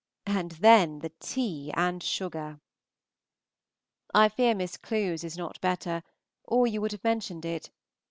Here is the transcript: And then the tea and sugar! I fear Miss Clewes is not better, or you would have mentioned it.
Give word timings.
And 0.25 0.49
then 0.53 0.97
the 1.01 1.11
tea 1.19 1.71
and 1.75 2.01
sugar! 2.01 2.59
I 4.15 4.29
fear 4.29 4.55
Miss 4.55 4.75
Clewes 4.75 5.23
is 5.23 5.37
not 5.37 5.61
better, 5.61 6.01
or 6.43 6.65
you 6.65 6.81
would 6.81 6.93
have 6.93 7.03
mentioned 7.03 7.45
it. 7.45 7.69